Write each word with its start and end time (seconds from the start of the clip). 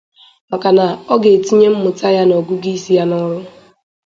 maka 0.49 0.69
na 0.77 0.85
ọ 1.13 1.15
ga-etinye 1.21 1.67
mmụta 1.73 2.07
ya 2.17 2.23
na 2.27 2.33
ọgụgụisi 2.39 2.91
ya 2.97 3.03
n'ọrụ 3.09 3.39